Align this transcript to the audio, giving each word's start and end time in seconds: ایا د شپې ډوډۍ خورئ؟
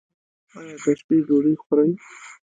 ایا 0.57 0.73
د 0.83 0.91
شپې 0.99 1.17
ډوډۍ 1.27 1.55
خورئ؟ 1.63 1.91